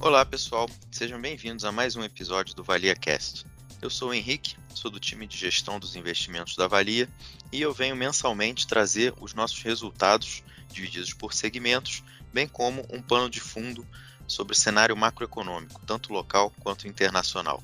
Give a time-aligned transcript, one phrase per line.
[0.00, 3.44] Olá pessoal, sejam bem-vindos a mais um episódio do Valia Cast.
[3.82, 7.08] Eu sou o Henrique, sou do time de gestão dos investimentos da Valia
[7.50, 13.28] e eu venho mensalmente trazer os nossos resultados divididos por segmentos, bem como um pano
[13.28, 13.84] de fundo
[14.24, 17.60] sobre o cenário macroeconômico, tanto local quanto internacional.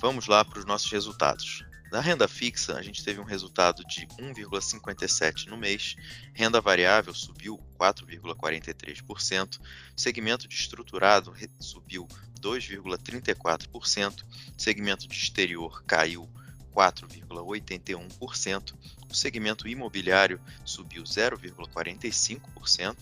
[0.00, 1.64] Vamos lá para os nossos resultados.
[1.90, 5.96] Na renda fixa, a gente teve um resultado de 1,57 no mês,
[6.34, 9.58] renda variável subiu 4,43%,
[9.96, 12.06] segmento de estruturado subiu
[12.40, 14.22] 2,34%,
[14.56, 16.28] segmento de exterior caiu
[16.76, 18.74] 4,81%,
[19.10, 22.96] o segmento imobiliário subiu 0,45%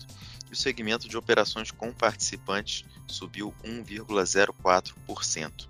[0.49, 5.67] e o segmento de operações com participantes subiu 1,04%.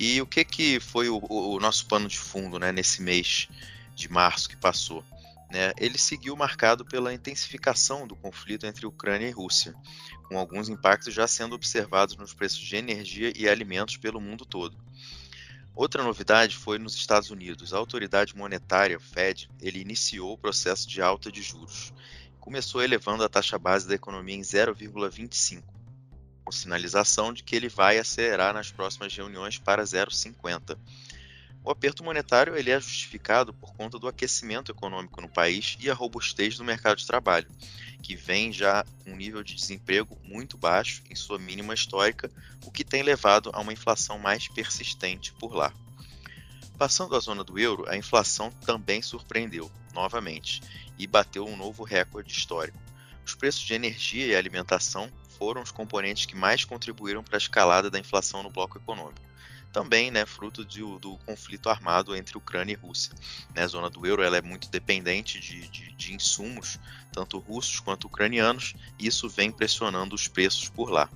[0.00, 3.48] E o que, que foi o, o nosso pano de fundo né, nesse mês
[3.94, 5.04] de março que passou?
[5.50, 5.74] Né?
[5.76, 9.74] Ele seguiu marcado pela intensificação do conflito entre Ucrânia e Rússia,
[10.26, 14.74] com alguns impactos já sendo observados nos preços de energia e alimentos pelo mundo todo.
[15.76, 17.74] Outra novidade foi nos Estados Unidos.
[17.74, 21.92] A autoridade monetária, Fed, ele iniciou o processo de alta de juros.
[22.40, 25.79] Começou elevando a taxa base da economia em 0,25
[26.50, 30.76] com sinalização de que ele vai acelerar nas próximas reuniões para 0,50.
[31.62, 35.94] O aperto monetário ele é justificado por conta do aquecimento econômico no país e a
[35.94, 37.46] robustez do mercado de trabalho,
[38.02, 42.28] que vem já com um nível de desemprego muito baixo em sua mínima histórica,
[42.64, 45.72] o que tem levado a uma inflação mais persistente por lá.
[46.76, 50.62] Passando a zona do euro, a inflação também surpreendeu, novamente,
[50.98, 52.78] e bateu um novo recorde histórico.
[53.24, 55.08] Os preços de energia e alimentação
[55.40, 59.22] foram os componentes que mais contribuíram para a escalada da inflação no bloco econômico.
[59.72, 63.14] Também, né, fruto de, do conflito armado entre Ucrânia e Rússia.
[63.54, 66.78] Né, a zona do euro ela é muito dependente de, de, de insumos,
[67.10, 71.08] tanto russos quanto ucranianos, e isso vem pressionando os preços por lá.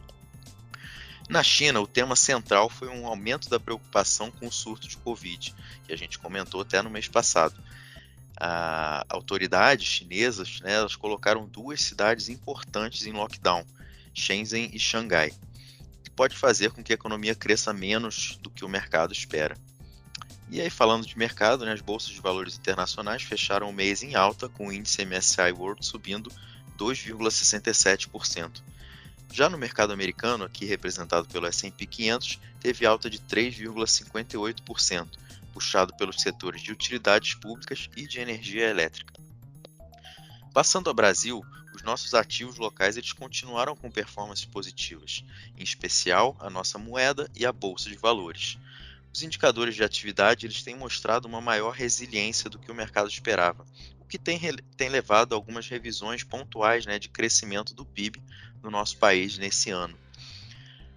[1.29, 5.55] Na China, o tema central foi um aumento da preocupação com o surto de Covid,
[5.87, 7.63] que a gente comentou até no mês passado.
[9.09, 13.65] Autoridades chinesas né, elas colocaram duas cidades importantes em lockdown,
[14.15, 15.33] Shenzhen e Xangai,
[16.03, 19.57] que pode fazer com que a economia cresça menos do que o mercado espera.
[20.51, 24.15] E aí, falando de mercado, né, as bolsas de valores internacionais fecharam o mês em
[24.15, 26.31] alta, com o índice MSCI World subindo
[26.79, 28.63] 2,67%.
[29.33, 35.09] Já no mercado americano, aqui representado pelo S&P 500, teve alta de 3,58%,
[35.53, 39.13] puxado pelos setores de utilidades públicas e de energia elétrica.
[40.53, 41.45] Passando ao Brasil,
[41.75, 45.25] os nossos ativos locais eles continuaram com performances positivas,
[45.59, 48.57] em especial a nossa moeda e a bolsa de valores.
[49.13, 53.67] Os indicadores de atividade eles têm mostrado uma maior resiliência do que o mercado esperava,
[54.01, 54.39] o que tem,
[54.77, 58.23] tem levado a algumas revisões pontuais né, de crescimento do PIB
[58.63, 59.99] no nosso país nesse ano.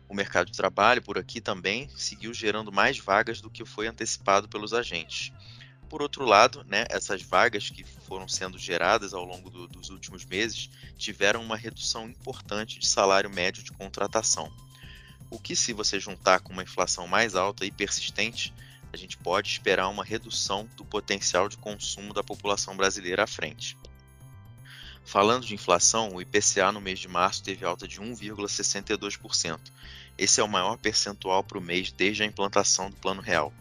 [0.08, 4.48] O mercado de trabalho por aqui também seguiu gerando mais vagas do que foi antecipado
[4.48, 5.34] pelos agentes.
[5.90, 10.26] Por outro lado, né, essas vagas que foram sendo geradas ao longo do, dos últimos
[10.26, 14.52] meses tiveram uma redução importante de salário médio de contratação.
[15.30, 18.54] O que, se você juntar com uma inflação mais alta e persistente,
[18.92, 23.78] a gente pode esperar uma redução do potencial de consumo da população brasileira à frente.
[25.06, 29.60] Falando de inflação, o IPCA no mês de março teve alta de 1,62%.
[30.18, 33.54] Esse é o maior percentual para o mês desde a implantação do Plano Real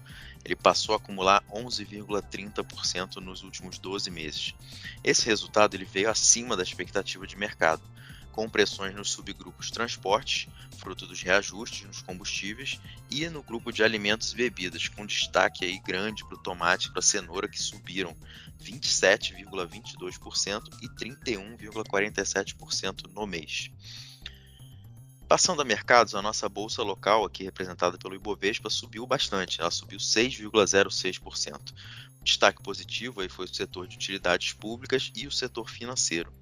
[0.46, 4.54] ele passou a acumular 11,30% nos últimos 12 meses.
[5.02, 7.82] Esse resultado ele veio acima da expectativa de mercado,
[8.30, 10.46] com pressões nos subgrupos transportes,
[10.78, 12.80] fruto dos reajustes nos combustíveis,
[13.10, 16.92] e no grupo de alimentos e bebidas, com destaque aí grande para o tomate e
[16.92, 18.16] para a cenoura, que subiram
[18.62, 23.72] 27,22% e 31,47% no mês.
[25.36, 31.74] A mercados, a nossa bolsa local, aqui representada pelo Ibovespa, subiu bastante, ela subiu 6,06%.
[32.18, 36.32] O destaque positivo aí foi o setor de utilidades públicas e o setor financeiro.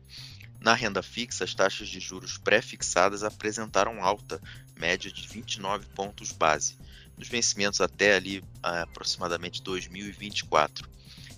[0.60, 4.40] Na renda fixa, as taxas de juros pré-fixadas apresentaram alta,
[4.76, 6.78] média de 29 pontos base,
[7.18, 10.88] nos vencimentos até ali aproximadamente 2024.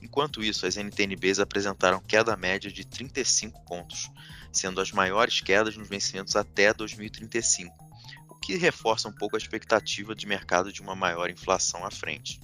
[0.02, 4.10] Enquanto isso, as NTNBs apresentaram queda média de 35 pontos,
[4.52, 7.74] sendo as maiores quedas nos vencimentos até 2035,
[8.28, 12.40] o que reforça um pouco a expectativa de mercado de uma maior inflação à frente.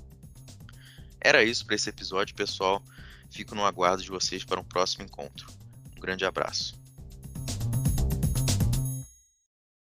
[1.20, 2.82] Era isso para esse episódio, pessoal.
[3.30, 5.46] Fico no aguardo de vocês para um próximo encontro.
[5.96, 6.81] Um grande abraço.